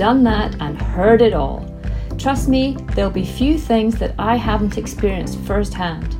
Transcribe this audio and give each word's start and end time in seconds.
done 0.00 0.24
that, 0.24 0.56
and 0.62 0.80
heard 0.80 1.20
it 1.20 1.34
all. 1.34 1.62
Trust 2.16 2.48
me, 2.48 2.74
there'll 2.94 3.10
be 3.10 3.22
few 3.22 3.58
things 3.58 3.98
that 3.98 4.14
I 4.18 4.34
haven't 4.34 4.78
experienced 4.78 5.38
firsthand. 5.40 6.16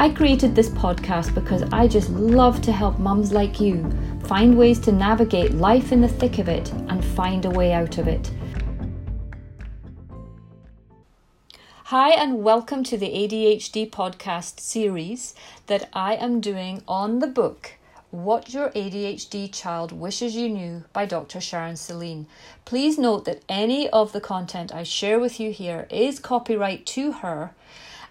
I 0.00 0.08
created 0.08 0.56
this 0.56 0.70
podcast 0.70 1.32
because 1.32 1.62
I 1.72 1.86
just 1.86 2.10
love 2.10 2.60
to 2.62 2.72
help 2.72 2.98
mums 2.98 3.32
like 3.32 3.60
you 3.60 3.88
find 4.24 4.58
ways 4.58 4.80
to 4.80 4.90
navigate 4.90 5.52
life 5.52 5.92
in 5.92 6.00
the 6.00 6.08
thick 6.08 6.40
of 6.40 6.48
it 6.48 6.72
and 6.88 7.04
find 7.04 7.44
a 7.44 7.50
way 7.50 7.72
out 7.72 7.98
of 7.98 8.08
it. 8.08 8.32
Hi, 11.84 12.10
and 12.10 12.42
welcome 12.42 12.82
to 12.82 12.96
the 12.96 13.10
ADHD 13.10 13.88
podcast 13.90 14.58
series 14.58 15.36
that 15.68 15.88
I 15.92 16.16
am 16.16 16.40
doing 16.40 16.82
on 16.88 17.20
the 17.20 17.28
book 17.28 17.74
what 18.14 18.54
Your 18.54 18.70
ADHD 18.70 19.52
Child 19.52 19.90
Wishes 19.90 20.36
You 20.36 20.48
Knew 20.48 20.84
by 20.92 21.04
Dr. 21.04 21.40
Sharon 21.40 21.76
Saline. 21.76 22.28
Please 22.64 22.96
note 22.96 23.24
that 23.24 23.42
any 23.48 23.90
of 23.90 24.12
the 24.12 24.20
content 24.20 24.72
I 24.72 24.84
share 24.84 25.18
with 25.18 25.40
you 25.40 25.50
here 25.50 25.88
is 25.90 26.20
copyright 26.20 26.86
to 26.86 27.10
her. 27.10 27.50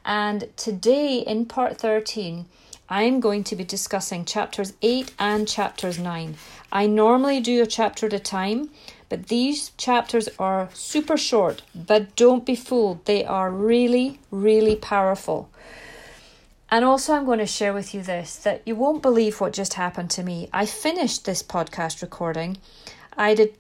And 0.04 0.50
today, 0.58 1.20
in 1.20 1.46
part 1.46 1.78
13, 1.78 2.48
I'm 2.90 3.22
going 3.22 3.46
to 3.46 3.56
be 3.56 3.64
discussing 3.64 4.26
chapters 4.26 4.74
8 4.82 5.14
and 5.20 5.48
chapters 5.48 5.98
9. 5.98 6.36
I 6.70 6.86
normally 6.86 7.40
do 7.40 7.64
a 7.64 7.66
chapter 7.66 8.08
at 8.08 8.14
a 8.14 8.20
time, 8.20 8.72
but 9.08 9.28
these 9.28 9.70
chapters 9.78 10.28
are 10.38 10.70
super 10.74 11.16
short. 11.16 11.62
But 11.74 12.14
don't 12.18 12.46
be 12.46 12.58
fooled, 12.58 13.06
they 13.06 13.24
are 13.24 13.50
really, 13.50 14.20
really 14.32 14.76
powerful. 14.76 15.50
And 16.74 16.84
also, 16.84 17.14
I'm 17.14 17.26
going 17.26 17.38
to 17.38 17.46
share 17.46 17.72
with 17.72 17.94
you 17.94 18.02
this 18.02 18.36
that 18.38 18.64
you 18.66 18.76
won't 18.76 19.04
believe 19.04 19.40
what 19.40 19.54
just 19.54 19.76
happened 19.76 20.10
to 20.10 20.24
me. 20.24 20.50
I 20.52 20.66
finished 20.66 21.24
this 21.24 21.44
podcast 21.44 22.02
recording. 22.02 22.58
I 23.16 23.36
did 23.36 23.54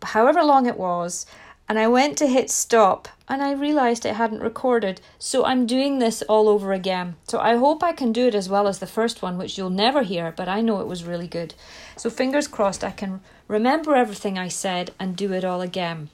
however 0.00 0.44
long 0.44 0.66
it 0.66 0.78
was, 0.78 1.26
and 1.68 1.80
I 1.80 1.88
went 1.88 2.16
to 2.18 2.28
hit 2.28 2.48
stop 2.48 3.08
and 3.28 3.42
I 3.42 3.54
realized 3.54 4.06
it 4.06 4.14
hadn't 4.14 4.38
recorded. 4.38 5.00
So 5.18 5.44
I'm 5.44 5.66
doing 5.66 5.98
this 5.98 6.22
all 6.28 6.48
over 6.48 6.72
again. 6.72 7.16
So 7.26 7.40
I 7.40 7.56
hope 7.56 7.82
I 7.82 7.90
can 7.90 8.12
do 8.12 8.28
it 8.28 8.36
as 8.36 8.48
well 8.48 8.68
as 8.68 8.78
the 8.78 8.86
first 8.86 9.20
one, 9.20 9.36
which 9.36 9.58
you'll 9.58 9.70
never 9.70 10.04
hear, 10.04 10.32
but 10.36 10.48
I 10.48 10.60
know 10.60 10.80
it 10.80 10.86
was 10.86 11.02
really 11.02 11.26
good. 11.26 11.54
So 11.96 12.08
fingers 12.08 12.46
crossed 12.46 12.84
I 12.84 12.92
can 12.92 13.20
remember 13.48 13.96
everything 13.96 14.38
I 14.38 14.46
said 14.46 14.92
and 14.96 15.16
do 15.16 15.32
it 15.32 15.44
all 15.44 15.60
again. 15.60 16.08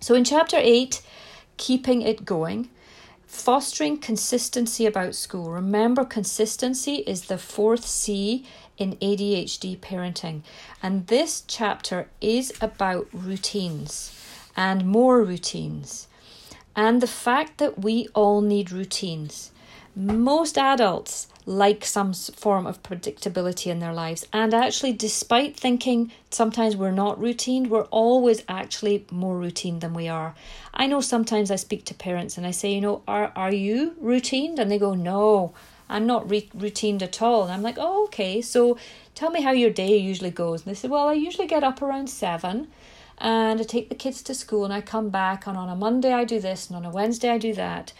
So 0.00 0.16
in 0.16 0.24
chapter 0.24 0.56
8, 0.58 1.00
keeping 1.56 2.02
it 2.02 2.24
going. 2.24 2.68
Fostering 3.32 3.96
consistency 3.96 4.84
about 4.84 5.14
school. 5.14 5.50
Remember, 5.50 6.04
consistency 6.04 6.96
is 7.06 7.22
the 7.22 7.38
fourth 7.38 7.84
C 7.86 8.44
in 8.76 8.96
ADHD 8.96 9.78
parenting. 9.78 10.42
And 10.82 11.06
this 11.06 11.42
chapter 11.48 12.08
is 12.20 12.52
about 12.60 13.08
routines 13.10 14.14
and 14.54 14.86
more 14.86 15.24
routines. 15.24 16.08
And 16.76 17.00
the 17.00 17.08
fact 17.08 17.56
that 17.56 17.80
we 17.82 18.06
all 18.14 18.42
need 18.42 18.70
routines. 18.70 19.50
Most 19.96 20.58
adults 20.58 21.26
like 21.44 21.84
some 21.84 22.12
form 22.12 22.66
of 22.66 22.82
predictability 22.82 23.70
in 23.70 23.80
their 23.80 23.92
lives. 23.92 24.26
And 24.32 24.54
actually, 24.54 24.92
despite 24.92 25.56
thinking 25.56 26.12
sometimes 26.30 26.76
we're 26.76 26.92
not 26.92 27.20
routine, 27.20 27.68
we're 27.68 27.84
always 27.84 28.42
actually 28.48 29.06
more 29.10 29.36
routine 29.36 29.80
than 29.80 29.94
we 29.94 30.08
are. 30.08 30.34
I 30.72 30.86
know 30.86 31.00
sometimes 31.00 31.50
I 31.50 31.56
speak 31.56 31.84
to 31.86 31.94
parents 31.94 32.36
and 32.36 32.46
I 32.46 32.52
say, 32.52 32.72
you 32.72 32.80
know, 32.80 33.02
are, 33.08 33.32
are 33.34 33.52
you 33.52 33.94
routine? 34.00 34.58
And 34.58 34.70
they 34.70 34.78
go, 34.78 34.94
no, 34.94 35.52
I'm 35.88 36.06
not 36.06 36.30
re- 36.30 36.50
routined 36.56 37.02
at 37.02 37.20
all. 37.20 37.42
And 37.44 37.52
I'm 37.52 37.62
like, 37.62 37.76
oh, 37.78 38.04
okay. 38.04 38.40
So 38.40 38.78
tell 39.14 39.30
me 39.30 39.42
how 39.42 39.50
your 39.50 39.70
day 39.70 39.96
usually 39.96 40.30
goes. 40.30 40.64
And 40.64 40.70
they 40.70 40.78
say, 40.78 40.88
well, 40.88 41.08
I 41.08 41.14
usually 41.14 41.48
get 41.48 41.64
up 41.64 41.82
around 41.82 42.08
seven 42.08 42.68
and 43.18 43.60
I 43.60 43.64
take 43.64 43.88
the 43.88 43.94
kids 43.94 44.22
to 44.22 44.34
school 44.34 44.64
and 44.64 44.72
I 44.72 44.80
come 44.80 45.10
back. 45.10 45.46
And 45.46 45.56
on 45.56 45.68
a 45.68 45.76
Monday, 45.76 46.12
I 46.12 46.24
do 46.24 46.40
this, 46.40 46.68
and 46.68 46.76
on 46.76 46.84
a 46.84 46.90
Wednesday, 46.90 47.30
I 47.30 47.38
do 47.38 47.52
that 47.54 47.92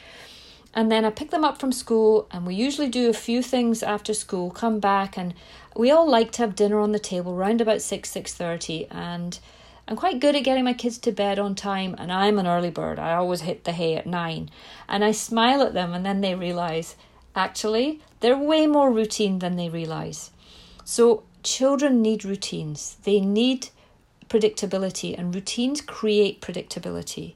and 0.75 0.91
then 0.91 1.05
I 1.05 1.11
pick 1.11 1.31
them 1.31 1.45
up 1.45 1.59
from 1.59 1.73
school 1.73 2.27
and 2.31 2.47
we 2.47 2.55
usually 2.55 2.89
do 2.89 3.11
a 3.11 3.15
few 3.15 3.43
things 3.43 3.83
after 3.83 4.15
school 4.15 4.51
come 4.51 4.81
back 4.81 5.17
and 5.17 5.35
we 5.77 5.91
all 5.91 6.09
like 6.09 6.33
to 6.33 6.43
have 6.43 6.55
dinner 6.55 6.81
on 6.81 6.93
the 6.93 6.99
table 6.99 7.35
round 7.35 7.61
about 7.61 7.83
6 7.83 8.11
6.30 8.11 8.87
and 8.91 9.39
I'm 9.87 9.97
quite 9.97 10.21
good 10.21 10.37
at 10.37 10.45
getting 10.45 10.65
my 10.65 10.75
kids 10.75 10.97
to 10.99 11.13
bed 11.13 11.39
on 11.39 11.55
time 11.55 11.95
and 11.99 12.13
I'm 12.13 12.39
an 12.39 12.47
early 12.47 12.71
bird. 12.71 12.99
I 12.99 13.15
always 13.15 13.43
hit 13.43 13.65
the 13.65 13.73
hay 13.73 13.97
at 13.97 14.07
9 14.07 14.51
and 14.89 15.05
I 15.05 15.13
smile 15.13 15.63
at 15.63 15.75
them 15.75 15.93
and 15.93 16.07
then 16.07 16.21
they 16.21 16.35
realize 16.35 16.97
actually 17.35 18.01
they're 18.21 18.39
way 18.39 18.67
more 18.67 18.91
routine 18.91 19.41
than 19.41 19.57
they 19.57 19.69
realize. 19.69 20.31
So 20.85 21.25
children 21.43 22.01
need 22.01 22.25
routines. 22.25 22.97
They 23.03 23.21
need 23.21 23.69
predictability 24.29 25.19
and 25.19 25.35
routines 25.35 25.81
create 25.81 26.41
predictability. 26.41 27.35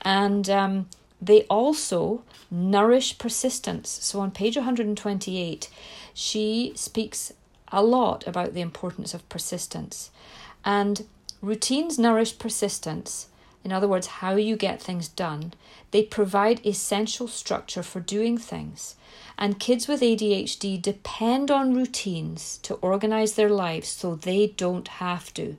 And 0.00 0.48
um, 0.50 0.88
they 1.22 1.42
also 1.44 2.24
nourish 2.50 3.16
persistence. 3.16 3.88
So 4.02 4.18
on 4.20 4.32
page 4.32 4.56
128, 4.56 5.70
she 6.12 6.72
speaks 6.74 7.32
a 7.68 7.82
lot 7.82 8.26
about 8.26 8.52
the 8.52 8.60
importance 8.60 9.14
of 9.14 9.26
persistence. 9.28 10.10
And 10.64 11.06
routines 11.40 11.98
nourish 11.98 12.38
persistence. 12.38 13.28
In 13.64 13.70
other 13.70 13.86
words, 13.86 14.08
how 14.08 14.34
you 14.34 14.56
get 14.56 14.82
things 14.82 15.06
done. 15.06 15.54
They 15.92 16.02
provide 16.02 16.66
essential 16.66 17.28
structure 17.28 17.84
for 17.84 18.00
doing 18.00 18.36
things. 18.36 18.96
And 19.38 19.60
kids 19.60 19.86
with 19.86 20.00
ADHD 20.00 20.82
depend 20.82 21.52
on 21.52 21.74
routines 21.74 22.58
to 22.64 22.74
organize 22.74 23.34
their 23.34 23.48
lives 23.48 23.88
so 23.88 24.16
they 24.16 24.48
don't 24.48 24.88
have 24.88 25.32
to. 25.34 25.56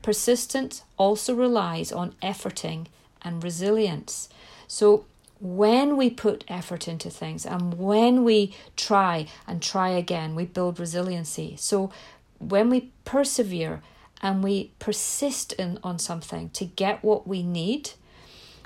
Persistence 0.00 0.82
also 0.96 1.34
relies 1.34 1.92
on 1.92 2.14
efforting 2.22 2.86
and 3.22 3.44
resilience. 3.44 4.28
So 4.66 5.06
when 5.40 5.96
we 5.96 6.10
put 6.10 6.44
effort 6.48 6.88
into 6.88 7.10
things 7.10 7.44
and 7.44 7.74
when 7.74 8.24
we 8.24 8.54
try 8.76 9.26
and 9.46 9.60
try 9.62 9.90
again, 9.90 10.34
we 10.34 10.46
build 10.46 10.78
resiliency. 10.78 11.56
So 11.58 11.90
when 12.38 12.70
we 12.70 12.92
persevere 13.04 13.82
and 14.22 14.42
we 14.42 14.72
persist 14.78 15.52
in, 15.54 15.78
on 15.82 15.98
something 15.98 16.50
to 16.50 16.64
get 16.64 17.04
what 17.04 17.26
we 17.26 17.42
need, 17.42 17.90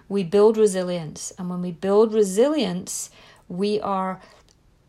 we 0.09 0.23
build 0.25 0.57
resilience. 0.57 1.33
And 1.39 1.51
when 1.51 1.63
we 1.63 1.73
build 1.73 2.15
resilience, 2.15 3.11
we 3.49 3.81
are 3.81 4.21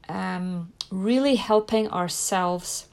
um, 0.07 0.71
really 0.91 1.35
helping 1.35 1.89
ourselves 1.89 2.87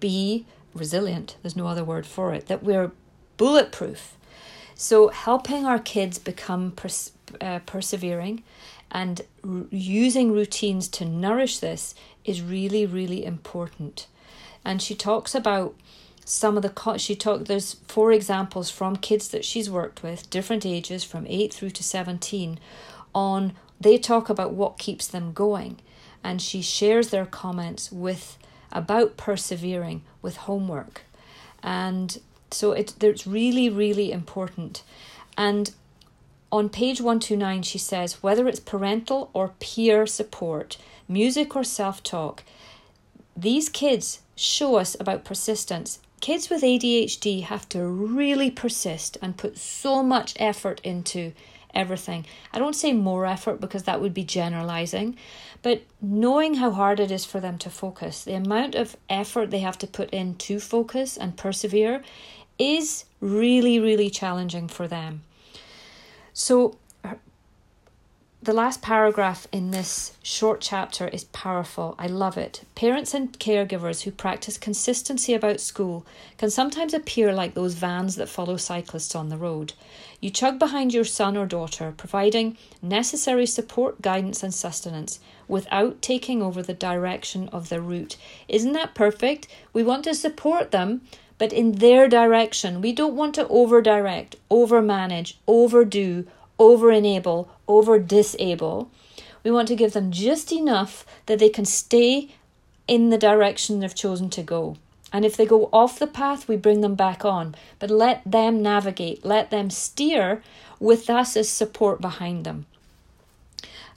be 0.00 0.46
resilient. 0.74 1.36
There's 1.42 1.56
no 1.56 1.66
other 1.66 1.84
word 1.84 2.06
for 2.06 2.32
it, 2.32 2.46
that 2.46 2.62
we're 2.62 2.90
bulletproof. 3.36 4.16
So, 4.74 5.08
helping 5.08 5.64
our 5.64 5.78
kids 5.78 6.18
become 6.18 6.72
pers- 6.72 7.12
uh, 7.40 7.60
persevering 7.66 8.42
and 8.90 9.22
r- 9.44 9.64
using 9.70 10.32
routines 10.32 10.88
to 10.88 11.04
nourish 11.04 11.58
this 11.58 11.94
is 12.24 12.42
really, 12.42 12.86
really 12.86 13.24
important. 13.24 14.06
And 14.64 14.80
she 14.80 14.94
talks 14.94 15.34
about 15.34 15.74
some 16.24 16.56
of 16.56 16.62
the 16.62 16.70
co- 16.70 16.96
she 16.96 17.14
talked 17.14 17.46
there's 17.46 17.74
four 17.86 18.10
examples 18.10 18.70
from 18.70 18.96
kids 18.96 19.28
that 19.28 19.44
she's 19.44 19.70
worked 19.70 20.02
with 20.02 20.30
different 20.30 20.64
ages 20.64 21.04
from 21.04 21.26
8 21.28 21.52
through 21.52 21.70
to 21.70 21.82
17 21.82 22.58
on 23.14 23.52
they 23.78 23.98
talk 23.98 24.30
about 24.30 24.52
what 24.54 24.78
keeps 24.78 25.06
them 25.06 25.32
going 25.32 25.78
and 26.22 26.40
she 26.40 26.62
shares 26.62 27.10
their 27.10 27.26
comments 27.26 27.92
with 27.92 28.38
about 28.72 29.18
persevering 29.18 30.02
with 30.22 30.38
homework 30.38 31.02
and 31.62 32.18
so 32.54 32.72
it 32.72 32.94
it's 33.02 33.26
really 33.26 33.68
really 33.68 34.12
important 34.12 34.82
and 35.36 35.72
on 36.54 36.68
page 36.68 37.00
129, 37.00 37.62
she 37.62 37.78
says 37.78 38.22
whether 38.22 38.46
it's 38.46 38.60
parental 38.60 39.28
or 39.32 39.54
peer 39.58 40.06
support, 40.06 40.76
music 41.08 41.56
or 41.56 41.64
self 41.64 42.00
talk, 42.00 42.44
these 43.36 43.68
kids 43.68 44.20
show 44.36 44.76
us 44.76 44.96
about 45.00 45.24
persistence. 45.24 45.98
Kids 46.20 46.48
with 46.48 46.62
ADHD 46.62 47.42
have 47.42 47.68
to 47.70 47.84
really 47.84 48.52
persist 48.52 49.18
and 49.20 49.36
put 49.36 49.58
so 49.58 50.00
much 50.00 50.34
effort 50.38 50.80
into 50.84 51.32
everything. 51.74 52.24
I 52.52 52.60
don't 52.60 52.76
say 52.76 52.92
more 52.92 53.26
effort 53.26 53.60
because 53.60 53.82
that 53.82 54.00
would 54.00 54.14
be 54.14 54.22
generalizing, 54.22 55.16
but 55.60 55.82
knowing 56.00 56.54
how 56.54 56.70
hard 56.70 57.00
it 57.00 57.10
is 57.10 57.24
for 57.24 57.40
them 57.40 57.58
to 57.58 57.68
focus, 57.68 58.22
the 58.22 58.34
amount 58.34 58.76
of 58.76 58.96
effort 59.08 59.50
they 59.50 59.58
have 59.58 59.78
to 59.78 59.88
put 59.88 60.10
in 60.10 60.36
to 60.36 60.60
focus 60.60 61.16
and 61.16 61.36
persevere 61.36 62.04
is 62.58 63.04
really, 63.20 63.80
really 63.80 64.10
challenging 64.10 64.68
for 64.68 64.86
them. 64.88 65.22
So, 66.32 66.76
the 68.44 68.52
last 68.52 68.82
paragraph 68.82 69.48
in 69.52 69.70
this 69.70 70.12
short 70.22 70.60
chapter 70.60 71.08
is 71.08 71.24
powerful. 71.24 71.94
I 71.98 72.08
love 72.08 72.36
it. 72.36 72.60
Parents 72.74 73.14
and 73.14 73.32
caregivers 73.38 74.02
who 74.02 74.10
practice 74.10 74.58
consistency 74.58 75.32
about 75.32 75.60
school 75.60 76.04
can 76.36 76.50
sometimes 76.50 76.92
appear 76.92 77.32
like 77.32 77.54
those 77.54 77.72
vans 77.72 78.16
that 78.16 78.28
follow 78.28 78.58
cyclists 78.58 79.14
on 79.14 79.30
the 79.30 79.38
road. 79.38 79.72
You 80.20 80.28
chug 80.28 80.58
behind 80.58 80.92
your 80.92 81.04
son 81.04 81.38
or 81.38 81.46
daughter, 81.46 81.94
providing 81.96 82.58
necessary 82.82 83.46
support, 83.46 84.02
guidance, 84.02 84.42
and 84.42 84.52
sustenance 84.52 85.20
without 85.48 86.02
taking 86.02 86.42
over 86.42 86.62
the 86.62 86.74
direction 86.74 87.48
of 87.48 87.70
their 87.70 87.80
route. 87.80 88.18
Isn't 88.46 88.72
that 88.72 88.94
perfect? 88.94 89.48
We 89.72 89.82
want 89.82 90.04
to 90.04 90.14
support 90.14 90.70
them, 90.70 91.00
but 91.38 91.52
in 91.52 91.72
their 91.72 92.08
direction. 92.08 92.80
We 92.80 92.92
don't 92.92 93.16
want 93.16 93.34
to 93.36 93.48
over 93.48 93.80
direct, 93.82 94.36
over 94.50 94.80
manage, 94.80 95.38
overdo, 95.46 96.26
over 96.58 96.90
enable, 96.92 97.50
over 97.66 97.98
disable. 97.98 98.90
We 99.42 99.50
want 99.50 99.68
to 99.68 99.76
give 99.76 99.92
them 99.92 100.10
just 100.10 100.52
enough 100.52 101.04
that 101.26 101.38
they 101.38 101.48
can 101.48 101.64
stay 101.64 102.30
in 102.86 103.10
the 103.10 103.18
direction 103.18 103.80
they've 103.80 103.94
chosen 103.94 104.30
to 104.30 104.42
go. 104.42 104.76
And 105.12 105.24
if 105.24 105.36
they 105.36 105.46
go 105.46 105.68
off 105.72 105.98
the 105.98 106.06
path, 106.06 106.48
we 106.48 106.56
bring 106.56 106.80
them 106.80 106.96
back 106.96 107.24
on. 107.24 107.54
But 107.78 107.90
let 107.90 108.22
them 108.24 108.62
navigate, 108.62 109.24
let 109.24 109.50
them 109.50 109.70
steer 109.70 110.42
with 110.80 111.08
us 111.08 111.36
as 111.36 111.48
support 111.48 112.00
behind 112.00 112.44
them. 112.44 112.66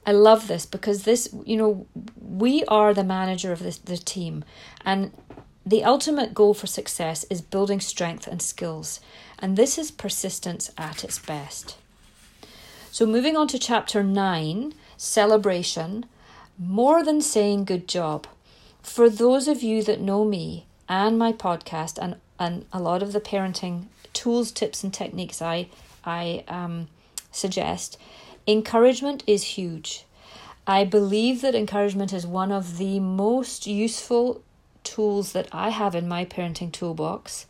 I 0.06 0.12
love 0.12 0.48
this 0.48 0.66
because 0.66 1.04
this, 1.04 1.34
you 1.44 1.58
know, 1.58 1.86
we 2.22 2.64
are 2.66 2.94
the 2.94 3.04
manager 3.04 3.52
of 3.52 3.60
this, 3.60 3.78
the 3.78 3.98
team. 3.98 4.46
And 4.86 5.12
the 5.68 5.84
ultimate 5.84 6.34
goal 6.34 6.54
for 6.54 6.66
success 6.66 7.26
is 7.30 7.42
building 7.42 7.82
strength 7.82 8.26
and 8.26 8.42
skills. 8.42 9.02
And 9.38 9.58
this 9.58 9.78
is 9.78 9.92
persistence 9.92 10.72
at 10.78 11.04
its 11.04 11.20
best. 11.20 11.76
So, 12.90 13.06
moving 13.06 13.36
on 13.36 13.50
to 13.50 13.60
chapter 13.60 14.02
9 14.02 14.74
celebration, 14.96 16.06
more 16.58 17.04
than 17.04 17.20
saying 17.20 17.66
good 17.66 17.86
job. 17.86 18.28
For 18.82 19.10
those 19.10 19.50
of 19.50 19.62
you 19.62 19.84
that 19.84 20.00
know 20.00 20.24
me 20.24 20.68
and 20.88 21.20
my 21.20 21.34
podcast 21.34 21.98
and, 22.02 22.16
and 22.40 22.66
a 22.72 22.80
lot 22.80 23.04
of 23.04 23.12
the 23.12 23.20
parenting 23.20 23.88
tools, 24.14 24.54
tips, 24.54 24.86
and 24.86 24.94
techniques 24.94 25.42
I, 25.42 25.68
I 26.06 26.46
um, 26.48 26.88
suggest, 27.30 28.00
encouragement 28.48 29.22
is 29.28 29.44
huge. 29.44 30.06
I 30.66 30.86
believe 30.86 31.42
that 31.42 31.56
encouragement 31.56 32.14
is 32.14 32.26
one 32.26 32.54
of 32.54 32.78
the 32.78 33.02
most 33.02 33.68
useful 33.68 34.42
tools 34.88 35.34
that 35.34 35.48
I 35.52 35.70
have 35.70 35.96
in 35.96 36.08
my 36.08 36.24
parenting 36.24 36.72
toolbox. 36.72 37.46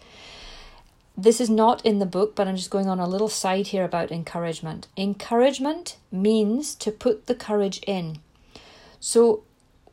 This 1.16 1.40
is 1.40 1.50
not 1.50 1.86
in 1.86 2.00
the 2.00 2.06
book, 2.06 2.36
but 2.36 2.48
I'm 2.48 2.56
just 2.56 2.70
going 2.70 2.88
on 2.88 3.00
a 3.00 3.08
little 3.08 3.30
side 3.30 3.68
here 3.68 3.84
about 3.84 4.12
encouragement. 4.12 4.88
Encouragement 4.98 5.98
means 6.12 6.76
to 6.76 6.92
put 6.92 7.28
the 7.28 7.36
courage 7.36 7.80
in. 7.88 8.20
So, 9.00 9.44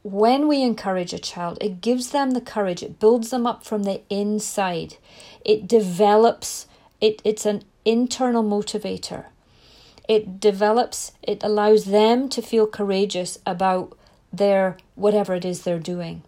when 0.03 0.49
we 0.49 0.63
encourage 0.63 1.15
a 1.15 1.19
child, 1.19 1.57
it 1.61 1.81
gives 1.81 2.11
them 2.11 2.33
the 2.33 2.41
courage, 2.41 2.83
it 2.83 3.01
builds 3.01 3.31
them 3.31 3.47
up 3.47 3.65
from 3.65 3.85
the 3.85 4.03
inside, 4.11 4.97
it 5.45 5.67
develops, 5.67 6.67
it, 7.01 7.23
it's 7.25 7.47
an 7.47 7.63
internal 7.85 8.45
motivator. 8.45 9.27
It 10.07 10.41
develops, 10.41 11.13
it 11.23 11.43
allows 11.43 11.87
them 11.87 12.29
to 12.29 12.43
feel 12.43 12.67
courageous 12.67 13.39
about 13.47 13.97
their 14.31 14.77
whatever 14.95 15.35
it 15.35 15.45
is 15.45 15.63
they're 15.63 15.79
doing. 15.79 16.23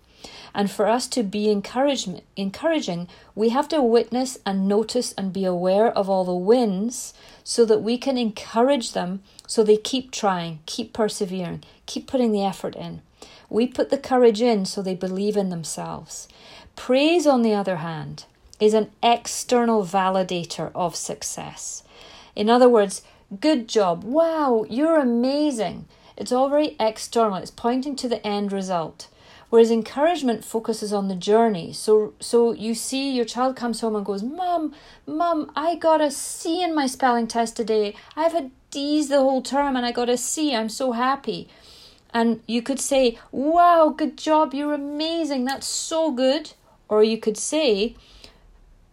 And 0.57 0.71
for 0.71 0.87
us 0.87 1.07
to 1.09 1.23
be 1.23 1.51
encouragement, 1.51 2.25
encouraging, 2.35 3.09
we 3.35 3.51
have 3.51 3.69
to 3.69 3.83
witness 3.83 4.39
and 4.47 4.67
notice 4.67 5.13
and 5.13 5.31
be 5.31 5.45
aware 5.45 5.89
of 5.93 6.09
all 6.09 6.25
the 6.25 6.35
wins 6.35 7.13
so 7.45 7.67
that 7.67 7.83
we 7.83 7.99
can 7.99 8.17
encourage 8.17 8.93
them 8.93 9.23
so 9.47 9.63
they 9.63 9.77
keep 9.77 10.11
trying, 10.11 10.61
keep 10.65 10.95
persevering, 10.95 11.63
keep 11.85 12.07
putting 12.07 12.33
the 12.33 12.43
effort 12.43 12.75
in. 12.75 13.03
We 13.51 13.67
put 13.67 13.91
the 13.91 13.99
courage 13.99 14.41
in 14.41 14.65
so 14.65 14.81
they 14.81 14.95
believe 14.95 15.37
in 15.37 15.51
themselves. 15.51 16.27
Praise, 16.75 17.27
on 17.27 17.43
the 17.43 17.53
other 17.53 17.77
hand, 17.77 18.25
is 18.59 18.73
an 18.73 18.91
external 19.03 19.85
validator 19.85 20.71
of 20.75 20.97
success. 20.97 21.83
In 22.35 22.49
other 22.49 22.69
words, 22.69 23.03
good 23.41 23.69
job, 23.69 24.05
wow, 24.05 24.65
you're 24.71 24.99
amazing. 24.99 25.85
It's 26.17 26.33
all 26.33 26.49
very 26.49 26.77
external, 26.81 27.37
it's 27.37 27.51
pointing 27.51 27.95
to 27.97 28.09
the 28.09 28.27
end 28.27 28.53
result. 28.53 29.09
Whereas 29.57 29.71
encouragement 29.71 30.45
focuses 30.45 30.93
on 30.93 31.09
the 31.09 31.15
journey. 31.15 31.73
So 31.73 32.13
so 32.21 32.53
you 32.53 32.75
see 32.75 33.11
your 33.17 33.25
child 33.25 33.57
comes 33.57 33.81
home 33.81 33.97
and 33.97 34.05
goes, 34.05 34.23
Mom, 34.23 34.75
Mom, 35.07 35.51
I 35.57 35.77
got 35.77 36.03
a 36.03 36.11
C 36.11 36.63
in 36.63 36.75
my 36.75 36.87
spelling 36.87 37.27
test 37.27 37.57
today. 37.57 37.95
I've 38.15 38.33
had 38.33 38.51
D's 38.71 39.09
the 39.09 39.17
whole 39.17 39.41
term 39.41 39.75
and 39.75 39.87
I 39.87 39.93
got 39.93 40.11
a 40.11 40.19
C. 40.19 40.55
I'm 40.55 40.69
so 40.69 40.93
happy. 40.93 41.49
And 42.13 42.43
you 42.47 42.61
could 42.61 42.79
say, 42.79 43.19
Wow, 43.33 43.95
good 43.97 44.19
job, 44.19 44.53
you're 44.53 44.75
amazing, 44.75 45.47
that's 45.47 45.67
so 45.67 46.11
good. 46.11 46.53
Or 46.91 47.03
you 47.03 47.17
could 47.17 47.39
say, 47.39 47.97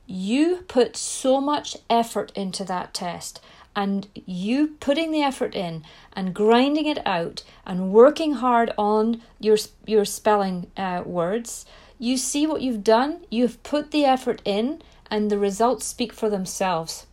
You 0.08 0.64
put 0.70 0.96
so 0.96 1.42
much 1.42 1.76
effort 1.90 2.32
into 2.36 2.64
that 2.64 2.94
test 2.94 3.42
and 3.76 4.08
you 4.14 4.68
putting 4.80 5.12
the 5.12 5.22
effort 5.22 5.56
in 5.56 5.84
and 6.14 6.34
grinding 6.34 6.86
it 6.86 7.06
out 7.06 7.44
and 7.66 7.92
working 7.92 8.34
hard 8.34 8.72
on 8.78 9.22
your 9.40 9.58
your 9.86 10.06
spelling 10.06 10.70
uh, 10.78 11.02
words 11.06 11.66
you 11.98 12.18
see 12.18 12.46
what 12.46 12.62
you've 12.62 12.84
done 12.84 13.20
you've 13.30 13.62
put 13.64 13.92
the 13.92 14.06
effort 14.06 14.42
in 14.46 14.82
and 15.14 15.30
the 15.30 15.38
results 15.38 15.86
speak 15.86 16.12
for 16.12 16.28
themselves. 16.28 17.06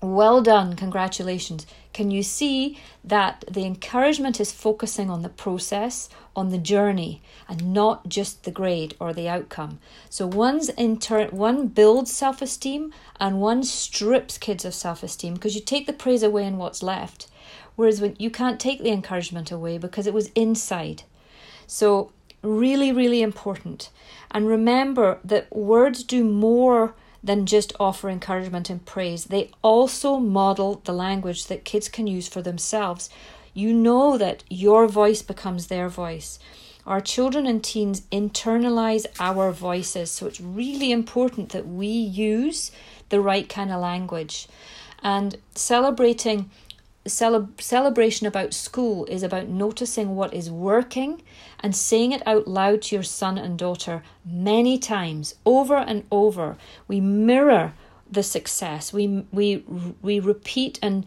Well 0.00 0.40
done. 0.40 0.74
Congratulations 0.74 1.66
can 1.92 2.10
you 2.10 2.22
see 2.22 2.78
that 3.02 3.44
the 3.50 3.64
encouragement 3.64 4.40
is 4.40 4.52
focusing 4.52 5.10
on 5.10 5.22
the 5.22 5.28
process, 5.28 6.08
on 6.36 6.50
the 6.50 6.58
journey, 6.58 7.20
and 7.48 7.72
not 7.74 8.08
just 8.08 8.44
the 8.44 8.50
grade 8.50 8.94
or 9.00 9.12
the 9.12 9.28
outcome? 9.28 9.80
So 10.08 10.26
one's 10.26 10.68
inter- 10.70 11.28
one 11.28 11.66
builds 11.66 12.12
self 12.12 12.40
esteem 12.42 12.92
and 13.18 13.40
one 13.40 13.64
strips 13.64 14.38
kids 14.38 14.64
of 14.64 14.74
self 14.74 15.02
esteem 15.02 15.34
because 15.34 15.54
you 15.54 15.60
take 15.60 15.86
the 15.86 15.92
praise 15.92 16.22
away 16.22 16.46
and 16.46 16.58
what's 16.58 16.82
left. 16.82 17.28
Whereas 17.74 18.00
when 18.00 18.14
you 18.18 18.30
can't 18.30 18.60
take 18.60 18.82
the 18.82 18.92
encouragement 18.92 19.50
away 19.50 19.78
because 19.78 20.06
it 20.06 20.14
was 20.14 20.30
inside. 20.34 21.02
So 21.66 22.12
really, 22.42 22.92
really 22.92 23.22
important. 23.22 23.90
And 24.30 24.46
remember 24.46 25.18
that 25.24 25.54
words 25.54 26.04
do 26.04 26.24
more 26.24 26.94
than 27.22 27.46
just 27.46 27.72
offer 27.78 28.08
encouragement 28.08 28.70
and 28.70 28.84
praise. 28.84 29.24
They 29.24 29.50
also 29.62 30.16
model 30.18 30.80
the 30.84 30.92
language 30.92 31.46
that 31.46 31.64
kids 31.64 31.88
can 31.88 32.06
use 32.06 32.28
for 32.28 32.42
themselves. 32.42 33.10
You 33.52 33.72
know 33.72 34.16
that 34.16 34.44
your 34.48 34.86
voice 34.86 35.22
becomes 35.22 35.66
their 35.66 35.88
voice. 35.88 36.38
Our 36.86 37.00
children 37.00 37.46
and 37.46 37.62
teens 37.62 38.02
internalize 38.10 39.06
our 39.20 39.52
voices, 39.52 40.10
so 40.10 40.26
it's 40.26 40.40
really 40.40 40.90
important 40.90 41.50
that 41.50 41.68
we 41.68 41.88
use 41.88 42.70
the 43.10 43.20
right 43.20 43.48
kind 43.48 43.70
of 43.70 43.80
language. 43.80 44.48
And 45.02 45.36
celebrating 45.54 46.50
celeb- 47.06 47.60
celebration 47.60 48.26
about 48.26 48.54
school 48.54 49.04
is 49.06 49.22
about 49.22 49.48
noticing 49.48 50.14
what 50.16 50.34
is 50.34 50.50
working 50.50 51.22
and 51.60 51.74
saying 51.74 52.12
it 52.12 52.22
out 52.26 52.46
loud 52.46 52.82
to 52.82 52.96
your 52.96 53.02
son 53.02 53.38
and 53.38 53.58
daughter 53.58 54.02
many 54.24 54.78
times, 54.78 55.34
over 55.44 55.76
and 55.76 56.04
over. 56.10 56.56
We 56.88 57.00
mirror 57.00 57.72
the 58.10 58.22
success. 58.22 58.92
We 58.92 59.24
we 59.32 59.64
we 60.02 60.20
repeat 60.20 60.78
and 60.82 61.06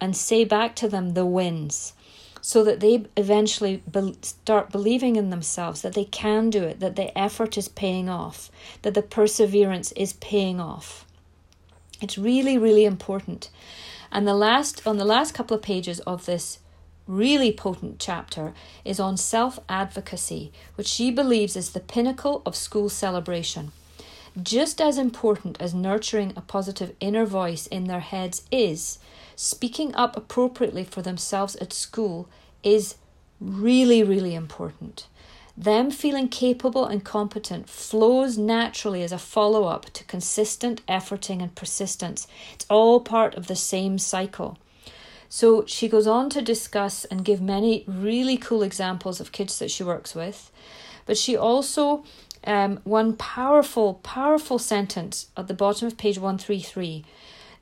and 0.00 0.16
say 0.16 0.44
back 0.44 0.76
to 0.76 0.88
them 0.88 1.14
the 1.14 1.26
wins, 1.26 1.94
so 2.40 2.62
that 2.64 2.80
they 2.80 3.06
eventually 3.16 3.82
be, 3.90 4.14
start 4.22 4.70
believing 4.70 5.16
in 5.16 5.30
themselves 5.30 5.80
that 5.82 5.94
they 5.94 6.04
can 6.04 6.50
do 6.50 6.62
it, 6.62 6.80
that 6.80 6.96
the 6.96 7.16
effort 7.18 7.56
is 7.56 7.68
paying 7.68 8.08
off, 8.08 8.50
that 8.82 8.94
the 8.94 9.02
perseverance 9.02 9.90
is 9.92 10.12
paying 10.12 10.60
off. 10.60 11.06
It's 12.00 12.18
really 12.18 12.58
really 12.58 12.84
important. 12.84 13.48
And 14.14 14.28
the 14.28 14.34
last 14.34 14.86
on 14.86 14.96
the 14.96 15.04
last 15.04 15.34
couple 15.34 15.56
of 15.56 15.62
pages 15.62 15.98
of 16.00 16.24
this 16.24 16.60
really 17.08 17.52
potent 17.52 17.98
chapter 17.98 18.54
is 18.84 19.00
on 19.00 19.16
self 19.16 19.58
advocacy, 19.68 20.52
which 20.76 20.86
she 20.86 21.10
believes 21.10 21.56
is 21.56 21.70
the 21.70 21.80
pinnacle 21.80 22.40
of 22.46 22.54
school 22.54 22.88
celebration. 22.88 23.72
Just 24.40 24.80
as 24.80 24.98
important 24.98 25.60
as 25.60 25.74
nurturing 25.74 26.32
a 26.36 26.40
positive 26.40 26.94
inner 27.00 27.26
voice 27.26 27.66
in 27.66 27.84
their 27.84 28.00
heads 28.00 28.42
is, 28.52 29.00
speaking 29.34 29.92
up 29.96 30.16
appropriately 30.16 30.84
for 30.84 31.02
themselves 31.02 31.56
at 31.56 31.72
school 31.72 32.28
is 32.62 32.94
really, 33.40 34.04
really 34.04 34.36
important. 34.36 35.08
Them 35.56 35.90
feeling 35.90 36.28
capable 36.28 36.84
and 36.84 37.04
competent 37.04 37.68
flows 37.68 38.36
naturally 38.36 39.02
as 39.02 39.12
a 39.12 39.18
follow 39.18 39.64
up 39.64 39.86
to 39.92 40.04
consistent 40.04 40.84
efforting 40.86 41.40
and 41.40 41.54
persistence. 41.54 42.26
It's 42.54 42.66
all 42.68 43.00
part 43.00 43.36
of 43.36 43.46
the 43.46 43.54
same 43.54 43.98
cycle. 43.98 44.58
So 45.28 45.64
she 45.66 45.88
goes 45.88 46.06
on 46.06 46.28
to 46.30 46.42
discuss 46.42 47.04
and 47.04 47.24
give 47.24 47.40
many 47.40 47.84
really 47.86 48.36
cool 48.36 48.62
examples 48.62 49.20
of 49.20 49.32
kids 49.32 49.58
that 49.58 49.70
she 49.70 49.84
works 49.84 50.14
with, 50.14 50.50
but 51.06 51.16
she 51.16 51.36
also 51.36 52.04
um, 52.44 52.80
one 52.84 53.16
powerful, 53.16 53.94
powerful 53.94 54.58
sentence 54.58 55.28
at 55.36 55.48
the 55.48 55.54
bottom 55.54 55.86
of 55.88 55.96
page 55.96 56.18
133 56.18 57.04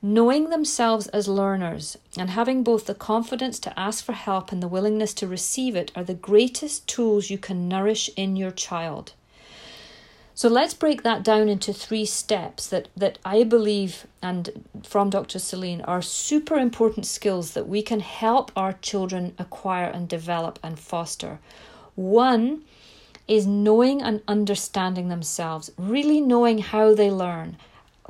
knowing 0.05 0.51
themselves 0.51 1.07
as 1.09 1.29
learners 1.29 1.97
and 2.19 2.31
having 2.31 2.65
both 2.65 2.87
the 2.87 2.95
confidence 2.95 3.61
to 3.61 3.79
ask 3.79 4.05
for 4.05 4.13
help 4.13 4.51
and 4.51 4.61
the 4.61 4.69
willingness 4.69 5.15
to 5.15 5.29
receive 5.29 5.77
it 5.77 5.93
are 5.95 6.03
the 6.03 6.13
greatest 6.13 6.87
tools 6.89 7.31
you 7.31 7.39
can 7.39 7.69
nourish 7.69 8.11
in 8.17 8.35
your 8.35 8.51
child. 8.51 9.13
So 10.35 10.49
let's 10.49 10.75
break 10.75 11.03
that 11.05 11.23
down 11.23 11.49
into 11.49 11.73
three 11.73 12.05
steps 12.05 12.67
that, 12.69 12.89
that 12.97 13.19
I 13.25 13.45
believe, 13.45 14.07
and 14.21 14.65
from 14.83 15.09
Dr. 15.09 15.39
Saline, 15.39 15.83
are 15.83 16.03
super 16.03 16.57
important 16.57 17.07
skills 17.07 17.53
that 17.53 17.69
we 17.69 17.81
can 17.81 18.01
help 18.01 18.51
our 18.57 18.73
children 18.73 19.35
acquire 19.39 19.89
and 19.89 20.09
develop 20.09 20.59
and 20.63 20.79
foster. 20.79 21.39
One 21.95 22.63
is 23.29 23.47
knowing 23.47 24.03
and 24.03 24.23
understanding 24.27 25.11
themselves, 25.11 25.71
really 25.77 26.21
knowing 26.21 26.59
how 26.59 26.95
they 26.95 27.11
learn, 27.11 27.57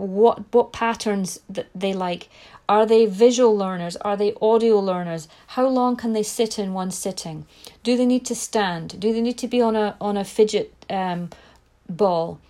what 0.03 0.53
what 0.53 0.73
patterns 0.73 1.41
that 1.49 1.69
they 1.75 1.93
like. 1.93 2.29
Are 2.69 2.87
they 2.87 3.07
visual 3.07 3.57
learners? 3.57 3.97
Are 3.97 4.17
they 4.17 4.35
audio 4.41 4.79
learners? 4.81 5.29
How 5.49 5.67
long 5.69 5.97
can 5.97 6.13
they 6.13 6.23
sit 6.23 6.59
in 6.59 6.73
one 6.73 6.91
sitting? 6.91 7.47
Do 7.83 7.97
they 7.97 8.07
need 8.07 8.25
to 8.27 8.35
stand? 8.35 8.99
Do 8.99 9.13
they 9.13 9.21
need 9.21 9.39
to 9.39 9.49
be 9.49 9.61
on 9.61 9.77
a 9.77 9.97
on 10.01 10.17
a 10.17 10.25
fidget 10.25 10.73
um, 10.91 11.31
ball? 11.89 12.41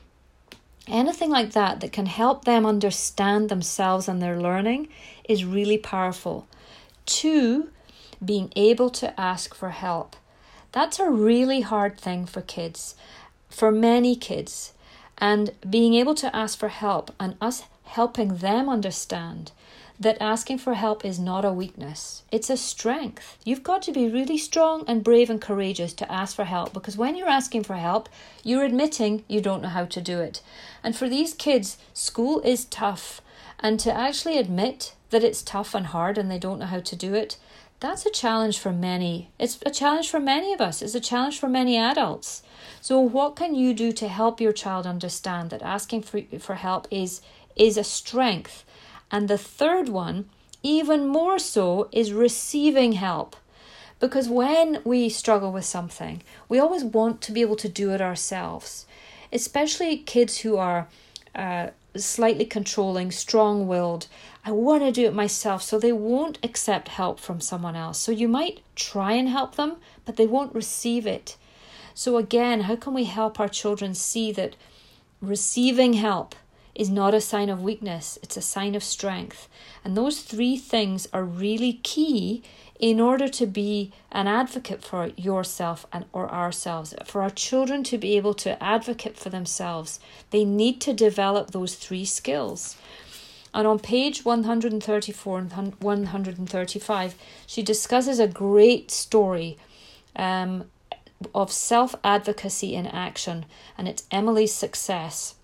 Anything 0.88 1.30
like 1.30 1.52
that 1.52 1.80
that 1.80 1.92
can 1.92 2.06
help 2.06 2.44
them 2.44 2.66
understand 2.66 3.49
themselves 3.49 4.09
and 4.09 4.21
their 4.21 4.40
learning 4.40 4.88
is 5.28 5.44
really 5.44 5.78
powerful. 5.78 6.47
Two, 7.06 7.71
being 8.25 8.52
able 8.56 8.90
to 8.90 9.21
ask 9.21 9.54
for 9.54 9.71
help. 9.71 10.16
That's 10.73 10.99
a 10.99 11.11
really 11.11 11.61
hard 11.61 12.00
thing 12.00 12.26
for 12.26 12.40
kids, 12.40 12.97
for 13.49 13.71
many 13.71 14.16
kids. 14.16 14.72
And 15.23 15.52
being 15.71 15.95
able 15.95 16.17
to 16.17 16.35
ask 16.35 16.59
for 16.59 16.67
help 16.67 17.12
and 17.21 17.37
us 17.41 17.62
helping 17.85 18.38
them 18.38 18.69
understand 18.69 19.52
that 20.00 20.21
asking 20.21 20.59
for 20.59 20.75
help 20.75 21.05
is 21.05 21.21
not 21.21 21.45
a 21.45 21.52
weakness, 21.52 22.25
it's 22.33 22.50
a 22.50 22.57
strength. 22.57 23.38
You've 23.45 23.62
got 23.62 23.83
to 23.83 23.93
be 23.93 24.09
really 24.09 24.37
strong 24.37 24.83
and 24.88 25.05
brave 25.05 25.31
and 25.31 25.41
courageous 25.41 25.93
to 25.93 26.11
ask 26.11 26.35
for 26.35 26.43
help 26.43 26.73
because 26.73 26.97
when 26.97 27.14
you're 27.14 27.29
asking 27.29 27.62
for 27.62 27.76
help, 27.76 28.09
you're 28.43 28.64
admitting 28.64 29.23
you 29.29 29.41
don't 29.41 29.62
know 29.62 29.69
how 29.69 29.85
to 29.85 30.00
do 30.00 30.19
it. 30.19 30.43
And 30.83 30.97
for 30.97 31.09
these 31.09 31.35
kids, 31.35 31.79
school 31.95 32.41
is 32.41 32.64
tough. 32.64 33.21
And 33.61 33.79
to 33.79 33.97
actually 33.97 34.38
admit 34.38 34.97
that 35.11 35.23
it's 35.23 35.43
tough 35.43 35.73
and 35.73 35.87
hard 35.87 36.19
and 36.19 36.33
they 36.33 36.41
don't 36.41 36.59
know 36.59 36.67
how 36.67 36.81
to 36.81 36.97
do 36.97 37.14
it, 37.14 37.37
that's 37.83 38.07
a 38.07 38.11
challenge 38.11 38.61
for 38.61 38.73
many. 38.73 39.31
It's 39.41 39.59
a 39.67 39.71
challenge 39.71 40.09
for 40.09 40.21
many 40.21 40.53
of 40.53 40.61
us. 40.61 40.83
It's 40.83 40.95
a 40.95 41.01
challenge 41.01 41.39
for 41.41 41.49
many 41.49 41.77
adults. 41.77 42.43
So 42.81 43.01
what 43.01 43.35
can 43.35 43.57
you 43.57 43.75
do 43.75 43.91
to 43.93 44.07
help 44.07 44.41
your 44.41 44.53
child 44.53 44.87
understand 44.87 45.51
that 45.51 45.62
asking 45.62 46.03
for, 46.03 46.23
for 46.39 46.55
help 46.55 46.87
is 46.91 47.21
is 47.57 47.77
a 47.77 47.85
strength? 47.85 48.65
And 49.11 49.29
the 49.29 49.37
third 49.37 49.89
one, 49.89 50.31
even 50.62 51.09
more 51.09 51.41
so, 51.41 51.89
is 51.91 52.12
receiving 52.12 52.93
help. 52.93 53.35
Because 53.99 54.29
when 54.29 54.81
we 54.85 55.09
struggle 55.09 55.53
with 55.53 55.65
something, 55.65 56.23
we 56.49 56.61
always 56.61 56.85
want 56.85 57.21
to 57.23 57.33
be 57.33 57.41
able 57.41 57.57
to 57.57 57.69
do 57.69 57.91
it 57.91 58.01
ourselves, 58.01 58.87
especially 59.33 59.97
kids 59.99 60.39
who 60.39 60.57
are 60.57 60.89
uh, 61.35 61.69
slightly 61.97 62.45
controlling, 62.45 63.11
strong 63.11 63.67
willed. 63.67 64.07
I 64.45 64.51
want 64.53 64.83
to 64.83 64.93
do 64.93 65.07
it 65.07 65.15
myself, 65.15 65.63
so 65.63 65.79
they 65.79 65.93
won't 65.93 66.39
accept 66.43 66.89
help 66.89 67.21
from 67.21 67.41
someone 67.41 67.77
else. 67.77 67.99
So 67.99 68.13
you 68.13 68.29
might 68.29 68.61
try 68.75 69.13
and 69.13 69.29
help 69.29 69.57
them, 69.57 69.77
but 70.05 70.17
they 70.17 70.27
won't 70.27 70.55
receive 70.55 71.07
it. 71.07 71.37
So, 71.95 72.17
again, 72.17 72.63
how 72.63 72.77
can 72.77 72.95
we 72.95 73.05
help 73.05 73.39
our 73.39 73.49
children 73.49 73.95
see 73.95 74.33
that 74.33 74.57
receiving 75.21 75.93
help 75.95 76.35
is 76.75 76.89
not 76.89 77.13
a 77.13 77.21
sign 77.21 77.51
of 77.51 77.63
weakness, 77.63 78.19
it's 78.23 78.37
a 78.37 78.43
sign 78.43 78.75
of 78.75 78.83
strength? 78.83 79.49
And 79.85 79.97
those 79.97 80.23
three 80.23 80.57
things 80.57 81.07
are 81.13 81.25
really 81.25 81.75
key 81.75 82.43
in 82.79 83.00
order 83.00 83.29
to 83.29 83.47
be 83.47 83.93
an 84.11 84.26
advocate 84.26 84.83
for 84.83 85.09
yourself 85.17 85.87
and 85.93 86.05
or 86.12 86.31
ourselves 86.31 86.95
for 87.05 87.23
our 87.23 87.31
children 87.31 87.85
to 87.85 87.99
be 87.99 88.17
able 88.17 88.35
to 88.35 88.61
advocate 88.62 89.17
for 89.17 89.31
themselves 89.31 90.00
they 90.31 90.45
need 90.45 90.81
to 90.81 90.93
develop 90.93 91.50
those 91.50 91.75
three 91.75 92.05
skills. 92.05 92.76
And 93.55 93.67
on 93.67 93.79
page 93.79 94.25
134 94.25 95.38
and 95.38 95.75
135 95.81 97.14
she 97.47 97.62
discusses 97.62 98.19
a 98.19 98.26
great 98.26 98.91
story 98.91 99.59
um, 100.17 100.64
of 101.35 101.52
self 101.52 101.95
advocacy 102.02 102.75
in 102.75 102.87
action 102.87 103.45
and 103.76 103.88
it's 103.88 104.05
emily's 104.11 104.55
success 104.55 105.35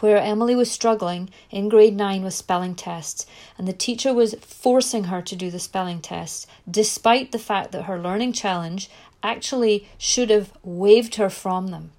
where 0.00 0.18
Emily 0.18 0.54
was 0.54 0.70
struggling 0.70 1.30
in 1.50 1.68
grade 1.68 1.96
9 1.96 2.22
with 2.22 2.34
spelling 2.34 2.74
tests, 2.74 3.26
and 3.56 3.66
the 3.66 3.72
teacher 3.72 4.12
was 4.12 4.34
forcing 4.40 5.04
her 5.04 5.22
to 5.22 5.36
do 5.36 5.50
the 5.50 5.58
spelling 5.58 6.00
tests, 6.00 6.46
despite 6.70 7.32
the 7.32 7.38
fact 7.38 7.72
that 7.72 7.84
her 7.84 7.98
learning 7.98 8.32
challenge 8.32 8.90
actually 9.22 9.88
should 9.98 10.30
have 10.30 10.52
waived 10.62 11.16
her 11.16 11.30
from 11.30 11.68
them. 11.68 11.90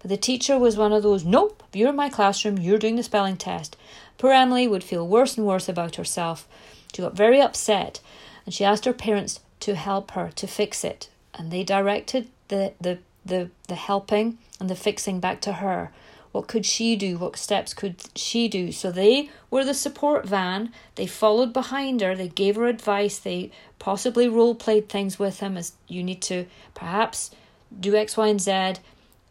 But 0.00 0.10
the 0.10 0.16
teacher 0.16 0.58
was 0.58 0.76
one 0.76 0.92
of 0.92 1.02
those, 1.02 1.24
nope, 1.24 1.62
you're 1.72 1.90
in 1.90 1.96
my 1.96 2.08
classroom, 2.08 2.58
you're 2.58 2.78
doing 2.78 2.96
the 2.96 3.02
spelling 3.02 3.36
test. 3.36 3.76
Poor 4.16 4.32
Emily 4.32 4.68
would 4.68 4.84
feel 4.84 5.06
worse 5.06 5.36
and 5.36 5.46
worse 5.46 5.68
about 5.68 5.96
herself. 5.96 6.46
She 6.94 7.02
got 7.02 7.16
very 7.16 7.40
upset, 7.40 8.00
and 8.44 8.54
she 8.54 8.64
asked 8.64 8.84
her 8.84 8.92
parents 8.92 9.40
to 9.60 9.74
help 9.74 10.12
her 10.12 10.30
to 10.36 10.46
fix 10.46 10.84
it, 10.84 11.08
and 11.34 11.50
they 11.50 11.64
directed 11.64 12.28
the, 12.48 12.72
the, 12.80 12.98
the, 13.24 13.50
the 13.66 13.74
helping 13.74 14.38
and 14.60 14.70
the 14.70 14.76
fixing 14.76 15.20
back 15.20 15.40
to 15.42 15.54
her 15.54 15.90
what 16.32 16.46
could 16.46 16.66
she 16.66 16.96
do? 16.96 17.18
What 17.18 17.36
steps 17.36 17.74
could 17.74 17.96
she 18.14 18.48
do? 18.48 18.72
So 18.72 18.90
they 18.90 19.30
were 19.50 19.64
the 19.64 19.74
support 19.74 20.26
van. 20.26 20.72
They 20.94 21.06
followed 21.06 21.52
behind 21.52 22.00
her. 22.00 22.14
They 22.14 22.28
gave 22.28 22.56
her 22.56 22.66
advice. 22.66 23.18
They 23.18 23.50
possibly 23.78 24.28
role 24.28 24.54
played 24.54 24.88
things 24.88 25.18
with 25.18 25.40
him 25.40 25.56
as 25.56 25.72
you 25.86 26.02
need 26.02 26.22
to 26.22 26.46
perhaps 26.74 27.30
do 27.78 27.96
X, 27.96 28.16
Y, 28.16 28.26
and 28.26 28.40
Z. 28.40 28.74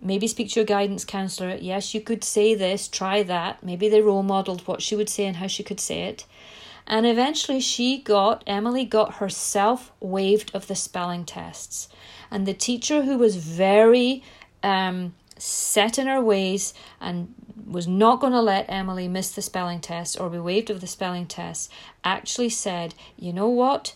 Maybe 0.01 0.27
speak 0.27 0.51
to 0.51 0.59
your 0.59 0.65
guidance 0.65 1.05
counselor. 1.05 1.55
Yes, 1.55 1.93
you 1.93 2.01
could 2.01 2.23
say 2.23 2.53
this, 2.53 2.87
try 2.87 3.23
that. 3.23 3.63
Maybe 3.63 3.89
they 3.89 4.01
role 4.01 4.23
modeled 4.23 4.67
what 4.67 4.81
she 4.81 4.95
would 4.95 5.09
say 5.09 5.25
and 5.25 5.37
how 5.37 5.47
she 5.47 5.63
could 5.63 5.79
say 5.79 6.03
it. 6.03 6.25
And 6.85 7.05
eventually 7.05 7.59
she 7.59 7.97
got, 7.97 8.43
Emily 8.47 8.85
got 8.85 9.15
herself 9.15 9.91
waived 9.99 10.51
of 10.53 10.67
the 10.67 10.75
spelling 10.75 11.25
tests. 11.25 11.89
And 12.31 12.45
the 12.45 12.53
teacher, 12.53 13.03
who 13.03 13.17
was 13.17 13.35
very 13.35 14.23
um, 14.63 15.13
set 15.41 15.97
in 15.97 16.07
her 16.07 16.21
ways 16.21 16.73
and 16.99 17.33
was 17.65 17.87
not 17.87 18.19
going 18.19 18.33
to 18.33 18.41
let 18.41 18.65
Emily 18.69 19.07
miss 19.07 19.31
the 19.31 19.41
spelling 19.41 19.79
test 19.79 20.19
or 20.19 20.29
be 20.29 20.39
waived 20.39 20.69
of 20.69 20.81
the 20.81 20.87
spelling 20.87 21.25
test, 21.25 21.71
actually 22.03 22.49
said, 22.49 22.95
You 23.17 23.33
know 23.33 23.49
what? 23.49 23.95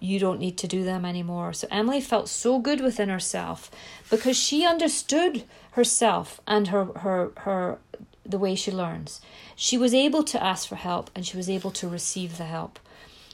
You 0.00 0.18
don't 0.18 0.38
need 0.38 0.56
to 0.58 0.68
do 0.68 0.84
them 0.84 1.04
anymore. 1.04 1.52
So 1.52 1.68
Emily 1.70 2.00
felt 2.00 2.28
so 2.28 2.58
good 2.58 2.80
within 2.80 3.08
herself 3.08 3.70
because 4.08 4.36
she 4.36 4.64
understood 4.64 5.44
herself 5.72 6.40
and 6.46 6.68
her 6.68 6.84
her 6.84 7.32
her 7.38 7.78
the 8.24 8.38
way 8.38 8.54
she 8.54 8.72
learns. 8.72 9.20
She 9.54 9.76
was 9.76 9.92
able 9.92 10.22
to 10.24 10.42
ask 10.42 10.68
for 10.68 10.76
help 10.76 11.10
and 11.14 11.26
she 11.26 11.36
was 11.36 11.50
able 11.50 11.70
to 11.72 11.88
receive 11.88 12.38
the 12.38 12.44
help. 12.44 12.78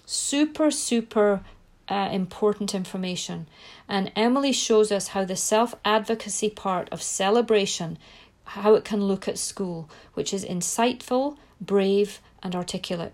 Super, 0.04 0.70
super 0.70 1.42
uh, 1.90 2.09
important 2.12 2.75
information. 2.75 3.47
And 3.88 4.12
Emily 4.14 4.52
shows 4.52 4.90
us 4.92 5.09
how 5.09 5.25
the 5.25 5.37
self 5.37 5.75
advocacy 5.85 6.49
part 6.49 6.88
of 6.90 7.02
celebration, 7.02 7.99
how 8.44 8.75
it 8.75 8.85
can 8.85 9.02
look 9.02 9.28
at 9.28 9.38
school, 9.38 9.90
which 10.14 10.32
is 10.32 10.44
insightful, 10.44 11.37
brave, 11.61 12.20
and 12.42 12.54
articulate. 12.54 13.12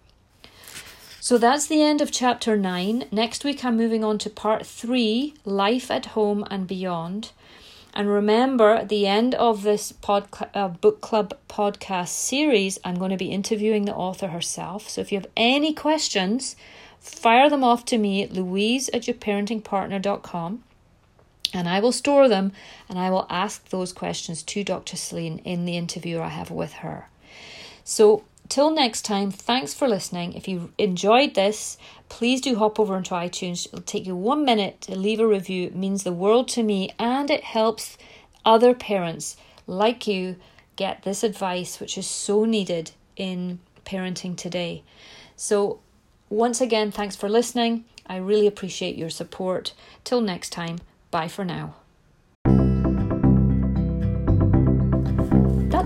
So 1.19 1.39
that's 1.39 1.67
the 1.67 1.83
end 1.83 2.01
of 2.01 2.13
chapter 2.13 2.57
9. 2.57 3.07
Next 3.11 3.43
week, 3.43 3.65
I'm 3.65 3.77
moving 3.77 4.05
on 4.05 4.19
to 4.19 4.31
part 4.31 4.65
3 4.65 5.35
Life 5.45 5.91
at 5.91 6.07
Home 6.07 6.45
and 6.51 6.69
Beyond. 6.69 7.33
And 7.93 8.09
remember, 8.09 8.75
at 8.75 8.91
the 8.91 9.07
end 9.07 9.35
of 9.35 9.63
this 9.63 9.91
pod, 9.91 10.29
uh, 10.55 10.69
book 10.69 11.01
club 11.01 11.35
podcast 11.49 12.11
series, 12.11 12.79
I'm 12.85 12.97
going 12.97 13.11
to 13.11 13.17
be 13.17 13.33
interviewing 13.33 13.87
the 13.87 13.95
author 13.95 14.29
herself. 14.29 14.89
So 14.89 15.01
if 15.01 15.11
you 15.11 15.19
have 15.19 15.31
any 15.35 15.73
questions, 15.73 16.55
fire 17.07 17.49
them 17.49 17.65
off 17.65 17.85
to 17.87 17.99
me 17.99 18.23
at 18.23 18.33
louise 18.33 18.89
at 18.93 19.03
yourparentingpartner.com 19.03 20.63
and 21.55 21.69
I 21.69 21.81
will 21.81 21.93
store 21.93 22.29
them 22.29 22.53
and 22.89 22.99
I 22.99 23.11
will 23.11 23.27
ask 23.31 23.69
those 23.69 23.93
questions 23.93 24.43
to 24.43 24.65
Dr. 24.65 24.97
Saline 24.97 25.39
in 25.39 25.65
the 25.65 25.77
interview 25.77 26.21
I 26.21 26.29
have 26.29 26.51
with 26.51 26.75
her. 26.75 27.09
So, 27.85 28.25
till 28.49 28.71
next 28.71 29.03
time, 29.03 29.31
thanks 29.31 29.73
for 29.73 29.89
listening. 29.89 30.33
If 30.33 30.49
you 30.49 30.73
enjoyed 30.77 31.35
this, 31.35 31.79
please 32.09 32.41
do 32.41 32.57
hop 32.57 32.81
over 32.81 32.97
into 32.97 33.15
iTunes. 33.15 33.67
It'll 33.67 33.81
take 33.81 34.07
you 34.07 34.17
one 34.17 34.45
minute 34.45 34.81
to 34.83 34.97
leave 34.97 35.21
a 35.21 35.27
review. 35.27 35.69
It 35.69 35.77
means 35.77 36.03
the 36.03 36.13
world 36.13 36.49
to 36.49 36.63
me 36.63 36.91
and 36.99 37.31
it 37.31 37.45
helps 37.45 37.97
other 38.45 38.75
parents 38.75 39.37
like 39.67 40.07
you 40.07 40.37
get 40.75 41.03
this 41.03 41.23
advice, 41.23 41.81
which 41.81 41.97
is 41.97 42.07
so 42.07 42.45
needed 42.45 42.91
in 43.17 43.61
parenting 43.85 44.37
today. 44.37 44.83
So, 45.37 45.81
once 46.29 46.61
again, 46.61 46.91
thanks 46.91 47.17
for 47.17 47.29
listening. 47.29 47.85
I 48.07 48.17
really 48.17 48.47
appreciate 48.47 48.97
your 48.97 49.11
support. 49.11 49.73
Till 50.05 50.21
next 50.21 50.51
time, 50.51 50.79
bye 51.11 51.29
for 51.29 51.45
now. 51.45 51.75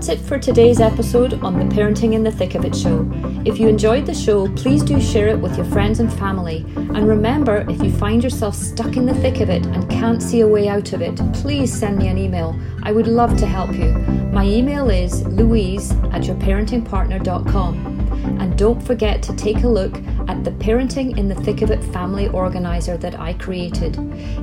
that's 0.01 0.19
it 0.19 0.25
for 0.25 0.39
today's 0.39 0.79
episode 0.79 1.35
on 1.43 1.59
the 1.59 1.75
Parenting 1.75 2.13
in 2.13 2.23
the 2.23 2.31
Thick 2.31 2.55
of 2.55 2.65
It 2.65 2.75
show. 2.75 3.07
If 3.45 3.59
you 3.59 3.67
enjoyed 3.67 4.07
the 4.07 4.15
show, 4.15 4.51
please 4.55 4.81
do 4.81 4.99
share 4.99 5.27
it 5.27 5.37
with 5.37 5.55
your 5.55 5.65
friends 5.67 5.99
and 5.99 6.11
family. 6.11 6.65
And 6.75 7.07
remember, 7.07 7.69
if 7.69 7.83
you 7.83 7.91
find 7.91 8.23
yourself 8.23 8.55
stuck 8.55 8.97
in 8.97 9.05
the 9.05 9.13
thick 9.13 9.41
of 9.41 9.51
it 9.51 9.63
and 9.67 9.87
can't 9.91 10.23
see 10.23 10.41
a 10.41 10.47
way 10.47 10.67
out 10.67 10.93
of 10.93 11.03
it, 11.03 11.21
please 11.33 11.71
send 11.71 11.99
me 11.99 12.07
an 12.07 12.17
email. 12.17 12.59
I 12.81 12.91
would 12.91 13.05
love 13.05 13.37
to 13.37 13.45
help 13.45 13.75
you. 13.75 13.91
My 14.33 14.43
email 14.43 14.89
is 14.89 15.21
louise 15.27 15.91
at 15.91 16.23
yourparentingpartner.com. 16.23 17.99
And 18.39 18.57
don't 18.57 18.81
forget 18.81 19.21
to 19.21 19.35
take 19.35 19.63
a 19.63 19.67
look 19.67 20.01
at 20.31 20.45
the 20.45 20.51
Parenting 20.51 21.17
in 21.17 21.27
the 21.27 21.35
Thick 21.35 21.61
of 21.61 21.71
It 21.71 21.83
family 21.91 22.29
organizer 22.29 22.95
that 22.95 23.19
I 23.19 23.33
created. 23.33 23.97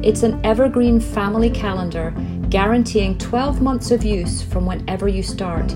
It's 0.05 0.23
an 0.23 0.39
evergreen 0.45 1.01
family 1.01 1.49
calendar 1.49 2.15
guaranteeing 2.51 3.17
12 3.17 3.63
months 3.63 3.91
of 3.91 4.05
use 4.05 4.43
from 4.43 4.67
whenever 4.67 5.09
you 5.09 5.23
start. 5.23 5.75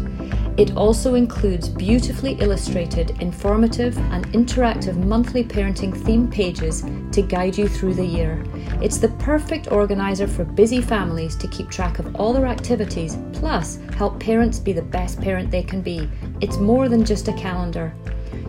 It 0.59 0.77
also 0.77 1.15
includes 1.15 1.71
beautifully 1.71 2.33
illustrated, 2.35 3.23
informative, 3.23 3.97
and 4.13 4.27
interactive 4.35 5.03
monthly 5.03 5.45
parenting 5.45 5.97
theme 5.97 6.31
pages 6.31 6.85
to 7.13 7.23
guide 7.23 7.57
you 7.57 7.67
through 7.67 7.95
the 7.95 8.05
year. 8.05 8.45
It's 8.83 8.99
the 8.99 9.09
perfect 9.19 9.73
organizer 9.73 10.27
for 10.27 10.45
busy 10.45 10.83
families 10.83 11.37
to 11.37 11.49
keep 11.49 11.71
track 11.71 11.99
of 11.99 12.15
all 12.17 12.35
their 12.35 12.47
activities, 12.47 13.17
plus 13.33 13.79
help 13.97 14.21
parents 14.21 14.59
be 14.59 14.75
the 14.75 14.83
best 14.83 15.23
parent 15.23 15.51
they 15.51 15.63
can 15.63 15.81
be. 15.81 16.07
It's 16.43 16.59
more 16.59 16.91
than 16.91 17.03
just 17.03 17.29
a 17.29 17.33
calendar. 17.33 17.95